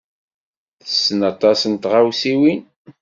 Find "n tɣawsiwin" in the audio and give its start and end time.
1.67-2.61